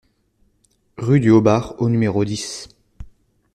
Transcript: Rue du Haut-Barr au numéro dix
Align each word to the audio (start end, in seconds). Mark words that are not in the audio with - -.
Rue 0.97 1.19
du 1.19 1.29
Haut-Barr 1.29 1.79
au 1.79 1.87
numéro 1.87 2.25
dix 2.25 2.67